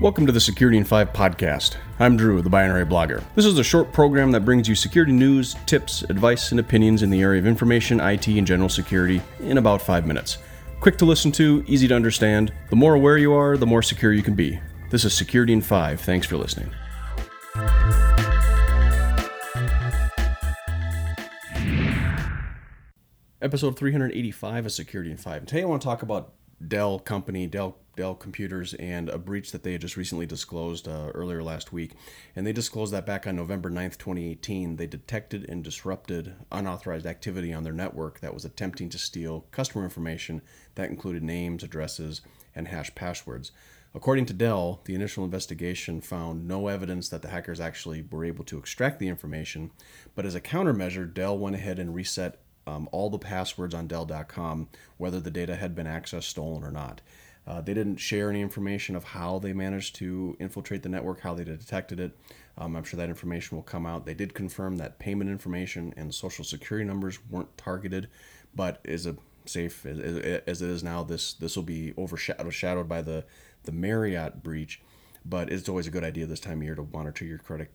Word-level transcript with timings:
Welcome 0.00 0.24
to 0.24 0.32
the 0.32 0.40
Security 0.40 0.78
in 0.78 0.84
5 0.84 1.12
podcast. 1.12 1.76
I'm 1.98 2.16
Drew, 2.16 2.40
the 2.40 2.48
binary 2.48 2.86
blogger. 2.86 3.22
This 3.34 3.44
is 3.44 3.58
a 3.58 3.62
short 3.62 3.92
program 3.92 4.32
that 4.32 4.46
brings 4.46 4.66
you 4.66 4.74
security 4.74 5.12
news, 5.12 5.56
tips, 5.66 6.04
advice, 6.04 6.52
and 6.52 6.58
opinions 6.58 7.02
in 7.02 7.10
the 7.10 7.20
area 7.20 7.38
of 7.38 7.46
information, 7.46 8.00
IT, 8.00 8.26
and 8.26 8.46
general 8.46 8.70
security 8.70 9.20
in 9.40 9.58
about 9.58 9.82
5 9.82 10.06
minutes. 10.06 10.38
Quick 10.80 10.96
to 10.96 11.04
listen 11.04 11.30
to, 11.32 11.62
easy 11.66 11.86
to 11.86 11.94
understand. 11.94 12.50
The 12.70 12.76
more 12.76 12.94
aware 12.94 13.18
you 13.18 13.34
are, 13.34 13.58
the 13.58 13.66
more 13.66 13.82
secure 13.82 14.14
you 14.14 14.22
can 14.22 14.34
be. 14.34 14.58
This 14.88 15.04
is 15.04 15.12
Security 15.12 15.52
in 15.52 15.60
5. 15.60 16.00
Thanks 16.00 16.26
for 16.26 16.38
listening. 16.38 16.70
Episode 23.42 23.78
385 23.78 24.64
of 24.64 24.72
Security 24.72 25.10
in 25.10 25.18
5. 25.18 25.44
Today 25.44 25.60
I 25.60 25.66
want 25.66 25.82
to 25.82 25.86
talk 25.86 26.00
about 26.00 26.32
Dell 26.66 26.98
company, 26.98 27.46
Dell 27.46 27.76
Dell 28.00 28.14
computers, 28.14 28.72
and 28.72 29.10
a 29.10 29.18
breach 29.18 29.52
that 29.52 29.62
they 29.62 29.72
had 29.72 29.82
just 29.82 29.98
recently 29.98 30.24
disclosed 30.24 30.88
uh, 30.88 31.10
earlier 31.12 31.42
last 31.42 31.70
week. 31.70 31.92
And 32.34 32.46
they 32.46 32.52
disclosed 32.54 32.94
that 32.94 33.04
back 33.04 33.26
on 33.26 33.36
November 33.36 33.68
9th, 33.68 33.98
2018, 33.98 34.76
they 34.76 34.86
detected 34.86 35.44
and 35.50 35.62
disrupted 35.62 36.34
unauthorized 36.50 37.04
activity 37.04 37.52
on 37.52 37.62
their 37.62 37.74
network 37.74 38.20
that 38.20 38.32
was 38.32 38.46
attempting 38.46 38.88
to 38.88 38.98
steal 38.98 39.44
customer 39.50 39.84
information 39.84 40.40
that 40.76 40.88
included 40.88 41.22
names, 41.22 41.62
addresses, 41.62 42.22
and 42.54 42.68
hash 42.68 42.94
passwords. 42.94 43.52
According 43.94 44.24
to 44.26 44.32
Dell, 44.32 44.80
the 44.86 44.94
initial 44.94 45.22
investigation 45.22 46.00
found 46.00 46.48
no 46.48 46.68
evidence 46.68 47.10
that 47.10 47.20
the 47.20 47.28
hackers 47.28 47.60
actually 47.60 48.06
were 48.10 48.24
able 48.24 48.44
to 48.44 48.56
extract 48.56 48.98
the 48.98 49.08
information, 49.08 49.72
but 50.14 50.24
as 50.24 50.34
a 50.34 50.40
countermeasure, 50.40 51.12
Dell 51.12 51.36
went 51.36 51.56
ahead 51.56 51.78
and 51.78 51.94
reset 51.94 52.40
um, 52.66 52.88
all 52.92 53.10
the 53.10 53.18
passwords 53.18 53.74
on 53.74 53.86
Dell.com, 53.88 54.68
whether 54.96 55.20
the 55.20 55.30
data 55.30 55.56
had 55.56 55.74
been 55.74 55.86
accessed, 55.86 56.24
stolen, 56.24 56.64
or 56.64 56.70
not. 56.70 57.02
Uh, 57.50 57.60
they 57.60 57.74
didn't 57.74 57.96
share 57.96 58.30
any 58.30 58.40
information 58.40 58.94
of 58.94 59.02
how 59.02 59.40
they 59.40 59.52
managed 59.52 59.96
to 59.96 60.36
infiltrate 60.38 60.84
the 60.84 60.88
network, 60.88 61.20
how 61.20 61.34
they 61.34 61.42
detected 61.42 61.98
it. 61.98 62.16
Um, 62.56 62.76
I'm 62.76 62.84
sure 62.84 62.96
that 62.96 63.08
information 63.08 63.56
will 63.56 63.64
come 63.64 63.86
out. 63.86 64.06
They 64.06 64.14
did 64.14 64.34
confirm 64.34 64.76
that 64.76 65.00
payment 65.00 65.28
information 65.28 65.92
and 65.96 66.14
social 66.14 66.44
security 66.44 66.86
numbers 66.86 67.18
weren't 67.28 67.58
targeted, 67.58 68.08
but 68.54 68.80
is 68.84 69.04
a 69.04 69.16
safe 69.46 69.84
as, 69.84 69.98
as 70.46 70.62
it 70.62 70.70
is 70.70 70.84
now. 70.84 71.02
This 71.02 71.32
this 71.32 71.56
will 71.56 71.64
be 71.64 71.92
overshadowed 71.98 72.88
by 72.88 73.02
the 73.02 73.24
the 73.64 73.72
Marriott 73.72 74.44
breach, 74.44 74.80
but 75.24 75.50
it's 75.50 75.68
always 75.68 75.88
a 75.88 75.90
good 75.90 76.04
idea 76.04 76.26
this 76.26 76.38
time 76.38 76.58
of 76.58 76.62
year 76.62 76.76
to 76.76 76.86
monitor 76.92 77.24
your 77.24 77.38
credit 77.38 77.72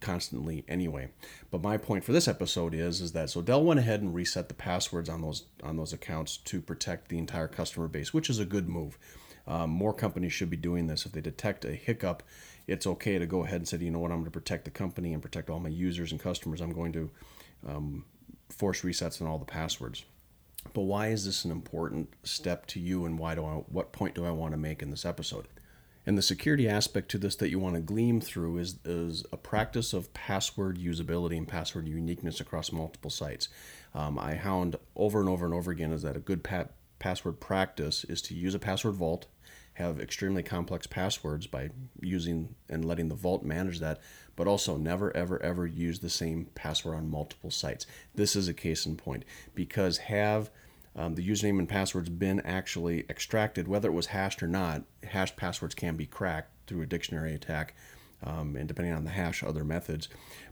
constantly 0.00 0.64
anyway. 0.68 1.08
But 1.50 1.62
my 1.62 1.76
point 1.76 2.04
for 2.04 2.12
this 2.12 2.28
episode 2.28 2.74
is 2.74 3.00
is 3.00 3.12
that 3.12 3.30
so 3.30 3.42
Dell 3.42 3.64
went 3.64 3.80
ahead 3.80 4.02
and 4.02 4.14
reset 4.14 4.48
the 4.48 4.54
passwords 4.54 5.08
on 5.08 5.22
those 5.22 5.44
on 5.62 5.76
those 5.76 5.92
accounts 5.92 6.36
to 6.36 6.60
protect 6.60 7.08
the 7.08 7.18
entire 7.18 7.48
customer 7.48 7.88
base, 7.88 8.12
which 8.14 8.30
is 8.30 8.38
a 8.38 8.44
good 8.44 8.68
move. 8.68 8.98
Um, 9.46 9.70
more 9.70 9.94
companies 9.94 10.32
should 10.32 10.50
be 10.50 10.58
doing 10.58 10.86
this. 10.86 11.06
If 11.06 11.12
they 11.12 11.22
detect 11.22 11.64
a 11.64 11.72
hiccup, 11.72 12.22
it's 12.66 12.86
okay 12.86 13.18
to 13.18 13.26
go 13.26 13.44
ahead 13.44 13.56
and 13.56 13.68
say, 13.68 13.78
you 13.78 13.90
know 13.90 13.98
what, 13.98 14.10
I'm 14.10 14.18
going 14.18 14.26
to 14.26 14.30
protect 14.30 14.66
the 14.66 14.70
company 14.70 15.14
and 15.14 15.22
protect 15.22 15.48
all 15.48 15.58
my 15.58 15.70
users 15.70 16.12
and 16.12 16.20
customers. 16.20 16.60
I'm 16.60 16.74
going 16.74 16.92
to 16.92 17.10
um, 17.66 18.04
force 18.50 18.82
resets 18.82 19.22
on 19.22 19.26
all 19.26 19.38
the 19.38 19.46
passwords. 19.46 20.04
But 20.74 20.82
why 20.82 21.08
is 21.08 21.24
this 21.24 21.46
an 21.46 21.50
important 21.50 22.12
step 22.24 22.66
to 22.66 22.80
you, 22.80 23.06
and 23.06 23.18
why 23.18 23.34
do 23.34 23.44
I? 23.44 23.52
What 23.52 23.92
point 23.92 24.14
do 24.14 24.26
I 24.26 24.30
want 24.30 24.52
to 24.52 24.58
make 24.58 24.82
in 24.82 24.90
this 24.90 25.06
episode? 25.06 25.46
And 26.08 26.16
the 26.16 26.22
security 26.22 26.66
aspect 26.66 27.10
to 27.10 27.18
this 27.18 27.36
that 27.36 27.50
you 27.50 27.58
want 27.58 27.74
to 27.74 27.82
gleam 27.82 28.18
through 28.22 28.56
is, 28.56 28.78
is 28.82 29.26
a 29.30 29.36
practice 29.36 29.92
of 29.92 30.14
password 30.14 30.78
usability 30.78 31.36
and 31.36 31.46
password 31.46 31.86
uniqueness 31.86 32.40
across 32.40 32.72
multiple 32.72 33.10
sites. 33.10 33.50
Um, 33.94 34.18
I 34.18 34.34
hound 34.34 34.76
over 34.96 35.20
and 35.20 35.28
over 35.28 35.44
and 35.44 35.52
over 35.52 35.70
again 35.70 35.92
is 35.92 36.00
that 36.04 36.16
a 36.16 36.20
good 36.20 36.42
pa- 36.42 36.68
password 36.98 37.40
practice 37.40 38.04
is 38.04 38.22
to 38.22 38.34
use 38.34 38.54
a 38.54 38.58
password 38.58 38.94
vault, 38.94 39.26
have 39.74 40.00
extremely 40.00 40.42
complex 40.42 40.86
passwords 40.86 41.46
by 41.46 41.68
using 42.00 42.54
and 42.70 42.86
letting 42.86 43.10
the 43.10 43.14
vault 43.14 43.44
manage 43.44 43.78
that, 43.80 44.00
but 44.34 44.48
also 44.48 44.78
never, 44.78 45.14
ever, 45.14 45.42
ever 45.42 45.66
use 45.66 45.98
the 45.98 46.08
same 46.08 46.46
password 46.54 46.96
on 46.96 47.10
multiple 47.10 47.50
sites. 47.50 47.84
This 48.14 48.34
is 48.34 48.48
a 48.48 48.54
case 48.54 48.86
in 48.86 48.96
point 48.96 49.26
because 49.54 49.98
have 49.98 50.48
um, 50.98 51.14
the 51.14 51.26
username 51.26 51.60
and 51.60 51.68
password's 51.68 52.08
been 52.08 52.40
actually 52.40 53.06
extracted, 53.08 53.68
whether 53.68 53.88
it 53.88 53.92
was 53.92 54.06
hashed 54.06 54.42
or 54.42 54.48
not. 54.48 54.82
Hashed 55.04 55.36
passwords 55.36 55.74
can 55.74 55.96
be 55.96 56.06
cracked 56.06 56.50
through 56.66 56.82
a 56.82 56.86
dictionary 56.86 57.34
attack, 57.34 57.74
um, 58.24 58.56
and 58.56 58.66
depending 58.66 58.92
on 58.92 59.04
the 59.04 59.10
hash, 59.10 59.44
other 59.44 59.64
methods. 59.64 60.08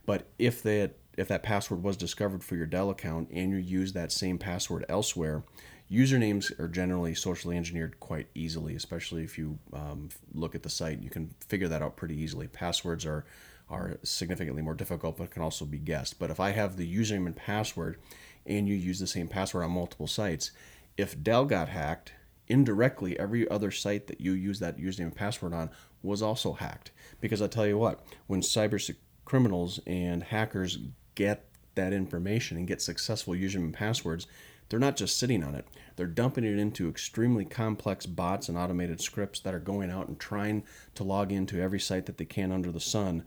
But 0.07 0.29
if 0.39 0.62
that 0.62 0.93
if 1.17 1.27
that 1.29 1.43
password 1.43 1.83
was 1.83 1.97
discovered 1.97 2.45
for 2.45 2.55
your 2.55 2.67
Dell 2.67 2.91
account 2.91 3.29
and 3.33 3.51
you 3.51 3.57
use 3.57 3.93
that 3.95 4.12
same 4.12 4.39
password 4.39 4.84
elsewhere, 4.89 5.43
usernames 5.91 6.57
are 6.61 6.69
generally 6.69 7.15
socially 7.15 7.57
engineered 7.57 7.99
quite 7.99 8.28
easily, 8.34 8.77
especially 8.77 9.25
if 9.25 9.39
you 9.39 9.59
um, 9.73 10.11
look 10.33 10.55
at 10.55 10.63
the 10.63 10.71
site. 10.71 11.01
You 11.03 11.11
can 11.11 11.34
figure 11.49 11.69
that 11.69 11.83
out 11.83 11.97
pretty 11.97 12.17
easily. 12.17 12.47
Passwords 12.47 13.05
are 13.05 13.25
are 13.69 13.99
significantly 14.05 14.63
more 14.63 14.75
difficult, 14.75 15.17
but 15.17 15.33
can 15.33 15.43
also 15.43 15.65
be 15.65 15.78
guessed. 15.78 16.21
But 16.21 16.31
if 16.31 16.39
I 16.39 16.51
have 16.51 16.77
the 16.77 16.97
username 16.97 17.27
and 17.27 17.34
password 17.34 17.99
and 18.47 18.69
you 18.69 18.75
use 18.75 18.99
the 18.99 19.07
same 19.07 19.29
password 19.29 19.65
on 19.65 19.71
multiple 19.73 20.07
sites, 20.07 20.51
if 20.97 21.23
Dell 21.23 21.45
got 21.45 21.69
hacked, 21.69 22.12
indirectly 22.49 23.19
every 23.19 23.49
other 23.49 23.71
site 23.71 24.07
that 24.07 24.21
you 24.21 24.33
use 24.33 24.61
that 24.61 24.79
username 24.79 25.05
and 25.05 25.17
password 25.17 25.53
on 25.53 25.71
was 26.03 26.23
also 26.23 26.53
hacked. 26.53 26.91
Because 27.21 27.43
I 27.43 27.49
tell 27.49 27.67
you 27.67 27.79
what, 27.79 28.05
when 28.27 28.41
cyber 28.41 28.95
criminals 29.25 29.81
and 29.87 30.23
hackers 30.23 30.79
get 31.15 31.45
that 31.75 31.93
information 31.93 32.57
and 32.57 32.67
get 32.67 32.81
successful 32.81 33.34
username 33.34 33.65
and 33.65 33.75
passwords, 33.75 34.27
they're 34.69 34.81
not 34.81 34.97
just 34.97 35.19
sitting 35.19 35.45
on 35.45 35.55
it. 35.55 35.67
They're 35.95 36.07
dumping 36.07 36.45
it 36.45 36.59
into 36.59 36.89
extremely 36.89 37.45
complex 37.45 38.05
bots 38.07 38.49
and 38.49 38.59
automated 38.59 39.01
scripts 39.01 39.41
that 39.41 39.55
are 39.55 39.61
going 39.61 39.91
out 39.91 40.09
and 40.09 40.19
trying 40.19 40.65
to 40.95 41.05
log 41.05 41.31
into 41.31 41.61
every 41.61 41.81
site 41.81 42.07
that 42.07 42.19
they 42.19 42.25
can 42.25 42.51
under 42.51 42.73
the 42.73 42.81
sun 42.81 43.25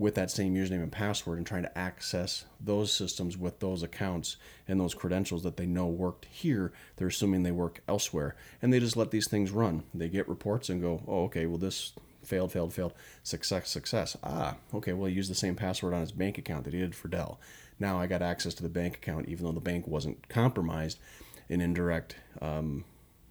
with 0.00 0.14
that 0.14 0.30
same 0.30 0.54
username 0.54 0.82
and 0.82 0.90
password 0.90 1.36
and 1.36 1.46
trying 1.46 1.62
to 1.62 1.78
access 1.78 2.46
those 2.58 2.90
systems 2.90 3.36
with 3.36 3.60
those 3.60 3.82
accounts 3.82 4.38
and 4.66 4.80
those 4.80 4.94
credentials 4.94 5.42
that 5.42 5.58
they 5.58 5.66
know 5.66 5.86
worked 5.86 6.24
here. 6.24 6.72
They're 6.96 7.08
assuming 7.08 7.42
they 7.42 7.50
work 7.50 7.82
elsewhere. 7.86 8.34
And 8.62 8.72
they 8.72 8.80
just 8.80 8.96
let 8.96 9.10
these 9.10 9.28
things 9.28 9.50
run. 9.50 9.82
They 9.92 10.08
get 10.08 10.26
reports 10.26 10.70
and 10.70 10.80
go, 10.80 11.02
oh, 11.06 11.24
okay, 11.24 11.44
well, 11.44 11.58
this 11.58 11.92
failed, 12.24 12.50
failed, 12.50 12.72
failed, 12.72 12.94
success, 13.22 13.68
success. 13.68 14.16
Ah, 14.24 14.56
okay, 14.72 14.94
well, 14.94 15.06
he 15.06 15.14
used 15.14 15.30
the 15.30 15.34
same 15.34 15.54
password 15.54 15.92
on 15.92 16.00
his 16.00 16.12
bank 16.12 16.38
account 16.38 16.64
that 16.64 16.72
he 16.72 16.80
did 16.80 16.94
for 16.94 17.08
Dell. 17.08 17.38
Now 17.78 18.00
I 18.00 18.06
got 18.06 18.22
access 18.22 18.54
to 18.54 18.62
the 18.62 18.70
bank 18.70 18.96
account, 18.96 19.28
even 19.28 19.44
though 19.44 19.52
the 19.52 19.60
bank 19.60 19.86
wasn't 19.86 20.30
compromised. 20.30 20.98
An 21.50 21.60
indirect, 21.60 22.16
um, 22.40 22.86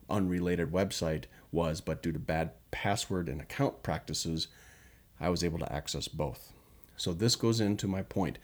unrelated 0.07 0.71
website 0.71 1.23
was, 1.51 1.81
but 1.81 2.03
due 2.03 2.11
to 2.11 2.19
bad 2.19 2.51
password 2.69 3.27
and 3.27 3.41
account 3.41 3.81
practices, 3.81 4.49
I 5.19 5.29
was 5.29 5.43
able 5.43 5.57
to 5.57 5.73
access 5.73 6.07
both. 6.07 6.53
So 6.99 7.13
this 7.13 7.37
goes 7.37 7.61
into 7.61 7.87
my 7.87 8.01
point. 8.03 8.37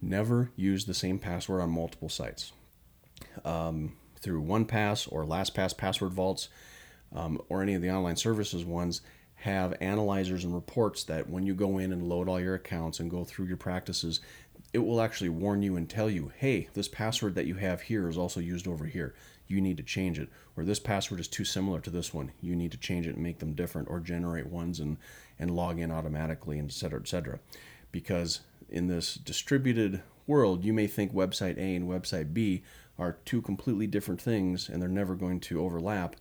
Never 0.00 0.50
use 0.56 0.84
the 0.84 0.94
same 0.94 1.20
password 1.20 1.60
on 1.60 1.70
multiple 1.70 2.08
sites. 2.08 2.52
Um, 3.44 3.92
through 4.18 4.42
OnePass 4.42 5.10
or 5.10 5.24
LastPass 5.24 5.76
password 5.76 6.12
vaults 6.12 6.48
um, 7.14 7.40
or 7.48 7.62
any 7.62 7.74
of 7.74 7.82
the 7.82 7.90
online 7.90 8.16
services 8.16 8.64
ones 8.64 9.02
have 9.36 9.74
analyzers 9.80 10.44
and 10.44 10.54
reports 10.54 11.04
that 11.04 11.30
when 11.30 11.46
you 11.46 11.54
go 11.54 11.78
in 11.78 11.92
and 11.92 12.08
load 12.08 12.28
all 12.28 12.40
your 12.40 12.54
accounts 12.54 12.98
and 12.98 13.10
go 13.10 13.24
through 13.24 13.46
your 13.46 13.56
practices, 13.56 14.20
it 14.72 14.78
will 14.78 15.00
actually 15.00 15.28
warn 15.28 15.62
you 15.62 15.76
and 15.76 15.88
tell 15.88 16.10
you, 16.10 16.32
hey, 16.36 16.68
this 16.74 16.88
password 16.88 17.36
that 17.36 17.46
you 17.46 17.54
have 17.54 17.82
here 17.82 18.08
is 18.08 18.18
also 18.18 18.40
used 18.40 18.66
over 18.66 18.84
here. 18.84 19.14
You 19.46 19.60
need 19.60 19.76
to 19.76 19.82
change 19.82 20.18
it. 20.18 20.28
Or 20.56 20.64
this 20.64 20.78
password 20.80 21.20
is 21.20 21.28
too 21.28 21.44
similar 21.44 21.80
to 21.80 21.90
this 21.90 22.12
one. 22.12 22.32
You 22.40 22.56
need 22.56 22.72
to 22.72 22.78
change 22.78 23.06
it 23.06 23.14
and 23.14 23.22
make 23.22 23.38
them 23.38 23.54
different 23.54 23.88
or 23.88 24.00
generate 24.00 24.46
ones 24.46 24.80
and, 24.80 24.96
and 25.38 25.50
log 25.50 25.78
in 25.78 25.90
automatically, 25.90 26.58
and 26.58 26.70
et 26.70 26.74
cetera, 26.74 27.00
et 27.00 27.08
cetera 27.08 27.38
because 27.92 28.40
in 28.68 28.88
this 28.88 29.14
distributed 29.14 30.02
world, 30.26 30.64
you 30.64 30.72
may 30.72 30.86
think 30.86 31.12
website 31.12 31.58
A 31.58 31.76
and 31.76 31.88
website 31.88 32.32
B 32.32 32.62
are 32.98 33.18
two 33.24 33.42
completely 33.42 33.86
different 33.86 34.20
things 34.20 34.68
and 34.68 34.80
they're 34.80 34.88
never 34.88 35.14
going 35.14 35.40
to 35.40 35.60
overlap. 35.60 36.16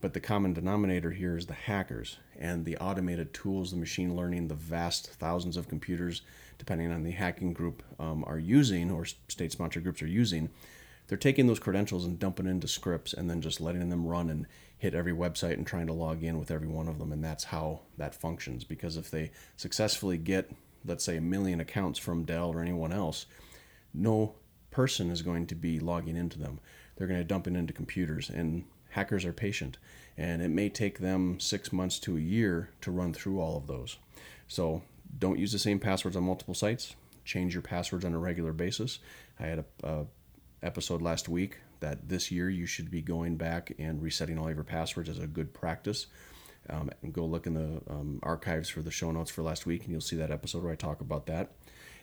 But 0.00 0.14
the 0.14 0.20
common 0.20 0.52
denominator 0.52 1.12
here 1.12 1.36
is 1.36 1.46
the 1.46 1.52
hackers 1.52 2.18
and 2.36 2.64
the 2.64 2.76
automated 2.78 3.32
tools, 3.32 3.70
the 3.70 3.76
machine 3.76 4.16
learning, 4.16 4.48
the 4.48 4.54
vast 4.54 5.10
thousands 5.12 5.56
of 5.56 5.68
computers, 5.68 6.22
depending 6.58 6.90
on 6.90 7.04
the 7.04 7.12
hacking 7.12 7.52
group, 7.52 7.84
um, 8.00 8.24
are 8.26 8.38
using 8.38 8.90
or 8.90 9.04
state 9.04 9.52
sponsored 9.52 9.84
groups 9.84 10.02
are 10.02 10.08
using. 10.08 10.50
They're 11.06 11.18
taking 11.18 11.46
those 11.46 11.60
credentials 11.60 12.04
and 12.04 12.18
dumping 12.18 12.46
into 12.46 12.66
scripts 12.66 13.12
and 13.12 13.30
then 13.30 13.40
just 13.40 13.60
letting 13.60 13.90
them 13.90 14.06
run 14.06 14.28
and 14.28 14.46
hit 14.78 14.94
every 14.94 15.12
website 15.12 15.54
and 15.54 15.66
trying 15.66 15.86
to 15.86 15.92
log 15.92 16.24
in 16.24 16.38
with 16.38 16.50
every 16.50 16.68
one 16.68 16.88
of 16.88 16.98
them. 16.98 17.12
And 17.12 17.22
that's 17.22 17.44
how 17.44 17.80
that 17.98 18.14
functions. 18.14 18.64
Because 18.64 18.96
if 18.96 19.10
they 19.10 19.30
successfully 19.56 20.18
get 20.18 20.50
let's 20.84 21.04
say 21.04 21.16
a 21.16 21.20
million 21.20 21.60
accounts 21.60 21.98
from 21.98 22.24
Dell 22.24 22.50
or 22.50 22.60
anyone 22.60 22.92
else, 22.92 23.26
no 23.94 24.34
person 24.70 25.10
is 25.10 25.22
going 25.22 25.46
to 25.46 25.54
be 25.54 25.78
logging 25.78 26.16
into 26.16 26.38
them. 26.38 26.60
They're 26.96 27.06
going 27.06 27.20
to 27.20 27.24
dump 27.24 27.46
it 27.46 27.54
into 27.54 27.72
computers, 27.72 28.30
and 28.30 28.64
hackers 28.90 29.24
are 29.24 29.32
patient, 29.32 29.78
and 30.16 30.42
it 30.42 30.50
may 30.50 30.68
take 30.68 30.98
them 30.98 31.40
six 31.40 31.72
months 31.72 31.98
to 32.00 32.16
a 32.16 32.20
year 32.20 32.70
to 32.82 32.90
run 32.90 33.12
through 33.12 33.40
all 33.40 33.56
of 33.56 33.66
those. 33.66 33.98
So 34.48 34.82
don't 35.18 35.38
use 35.38 35.52
the 35.52 35.58
same 35.58 35.78
passwords 35.78 36.16
on 36.16 36.24
multiple 36.24 36.54
sites. 36.54 36.94
Change 37.24 37.54
your 37.54 37.62
passwords 37.62 38.04
on 38.04 38.14
a 38.14 38.18
regular 38.18 38.52
basis. 38.52 38.98
I 39.38 39.44
had 39.44 39.58
a, 39.60 39.64
a 39.82 40.06
episode 40.62 41.02
last 41.02 41.28
week 41.28 41.58
that 41.80 42.08
this 42.08 42.30
year 42.30 42.48
you 42.48 42.66
should 42.66 42.90
be 42.90 43.02
going 43.02 43.36
back 43.36 43.72
and 43.78 44.02
resetting 44.02 44.38
all 44.38 44.48
of 44.48 44.54
your 44.54 44.64
passwords 44.64 45.08
as 45.08 45.18
a 45.18 45.26
good 45.26 45.52
practice. 45.52 46.06
Um, 46.70 46.90
and 47.02 47.12
go 47.12 47.24
look 47.24 47.46
in 47.46 47.54
the 47.54 47.82
um, 47.90 48.20
archives 48.22 48.68
for 48.68 48.82
the 48.82 48.90
show 48.90 49.10
notes 49.10 49.30
for 49.30 49.42
last 49.42 49.66
week, 49.66 49.82
and 49.82 49.90
you'll 49.90 50.00
see 50.00 50.16
that 50.16 50.30
episode 50.30 50.62
where 50.62 50.72
I 50.72 50.76
talk 50.76 51.00
about 51.00 51.26
that. 51.26 51.52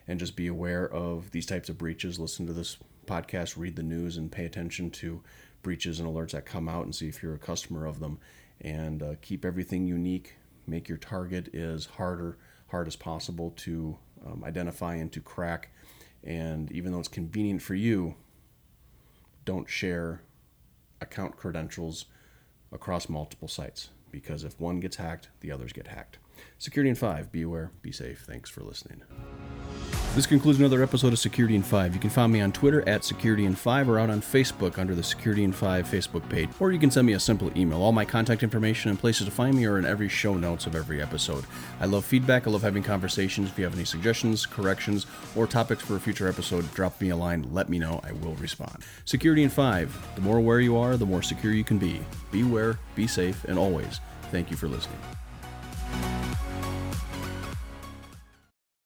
And 0.08 0.20
just 0.20 0.36
be 0.36 0.48
aware 0.48 0.90
of 0.92 1.32
these 1.32 1.46
types 1.46 1.70
of 1.70 1.78
breaches. 1.78 2.20
Listen 2.20 2.48
to 2.48 2.54
this 2.54 2.78
podcast, 3.06 3.58
read 3.58 3.76
the 3.76 3.84
news, 3.84 4.18
and 4.18 4.32
pay 4.32 4.46
attention 4.46 4.90
to 4.92 5.22
breaches 5.62 6.00
and 6.00 6.10
alerts 6.10 6.32
that 6.32 6.46
come 6.46 6.68
out 6.68 6.86
and 6.86 6.96
see 6.96 7.08
if 7.08 7.22
you're 7.22 7.36
a 7.36 7.40
customer 7.40 7.86
of 7.86 8.00
them. 8.00 8.20
And 8.62 9.02
uh, 9.02 9.14
keep 9.22 9.46
everything 9.46 9.86
unique. 9.86 10.36
Make 10.68 10.90
your 10.90 10.98
target 10.98 11.54
as 11.56 11.86
harder, 11.86 12.38
hard 12.68 12.88
as 12.88 12.96
possible 12.96 13.54
to 13.58 13.98
um, 14.26 14.44
identify 14.44 14.96
and 14.96 15.12
to 15.14 15.22
crack. 15.22 15.70
And 16.24 16.72
even 16.72 16.92
though 16.92 17.00
it's 17.00 17.08
convenient 17.08 17.62
for 17.62 17.76
you, 17.76 18.16
don't 19.46 19.70
share 19.70 20.22
account 21.02 21.38
credentials 21.38 22.06
across 22.72 23.08
multiple 23.08 23.48
sites 23.48 23.90
because 24.12 24.44
if 24.44 24.60
one 24.60 24.80
gets 24.80 24.98
hacked, 24.98 25.30
the 25.42 25.52
others 25.52 25.74
get 25.74 25.88
hacked. 25.88 26.18
Security 26.58 26.90
in 26.90 26.96
5, 26.96 27.32
be 27.32 27.42
aware, 27.42 27.72
be 27.82 27.92
safe. 27.92 28.24
Thanks 28.26 28.50
for 28.50 28.62
listening. 28.62 29.02
This 30.16 30.26
concludes 30.26 30.60
another 30.60 30.82
episode 30.82 31.14
of 31.14 31.20
Security 31.20 31.56
in 31.56 31.62
5. 31.62 31.94
You 31.94 32.00
can 32.00 32.10
find 32.10 32.34
me 32.34 32.42
on 32.42 32.52
Twitter 32.52 32.86
at 32.90 33.06
Security 33.06 33.46
in 33.46 33.54
5 33.54 33.88
or 33.88 34.00
out 34.00 34.10
on 34.10 34.22
Facebook 34.22 34.80
under 34.80 34.96
the 34.96 35.04
Security 35.04 35.44
in 35.44 35.54
5 35.54 35.88
Facebook 35.88 36.28
page. 36.28 36.50
Or 36.60 36.72
you 36.72 36.80
can 36.80 36.90
send 36.90 37.06
me 37.06 37.14
a 37.14 37.20
simple 37.20 37.56
email. 37.56 37.82
All 37.82 37.92
my 37.92 38.06
contact 38.06 38.42
information 38.42 38.90
and 38.90 39.00
places 39.00 39.26
to 39.26 39.32
find 39.32 39.56
me 39.56 39.66
are 39.66 39.78
in 39.78 39.86
every 39.86 40.10
show 40.10 40.34
notes 40.34 40.66
of 40.66 40.76
every 40.76 41.00
episode. 41.00 41.46
I 41.80 41.86
love 41.86 42.04
feedback. 42.04 42.48
I 42.48 42.50
love 42.50 42.64
having 42.64 42.84
conversations. 42.84 43.50
If 43.50 43.58
you 43.60 43.64
have 43.64 43.76
any 43.76 43.86
suggestions, 43.86 44.48
corrections, 44.48 45.06
or 45.36 45.46
topics 45.46 45.84
for 45.84 45.96
a 45.96 46.00
future 46.00 46.28
episode, 46.28 46.74
drop 46.74 47.00
me 47.00 47.10
a 47.10 47.16
line. 47.16 47.48
Let 47.54 47.70
me 47.70 47.78
know. 47.78 48.02
I 48.04 48.12
will 48.12 48.36
respond. 48.36 48.84
Security 49.06 49.44
in 49.44 49.50
5. 49.52 50.16
The 50.16 50.22
more 50.22 50.38
aware 50.38 50.60
you 50.60 50.76
are, 50.76 50.98
the 50.98 51.06
more 51.06 51.22
secure 51.22 51.54
you 51.54 51.64
can 51.64 51.78
be. 51.78 52.02
Beware, 52.32 52.80
be 52.96 53.06
safe, 53.06 53.46
and 53.46 53.60
always 53.60 54.02
thank 54.32 54.50
you 54.50 54.58
for 54.58 54.68
listening. 54.68 55.00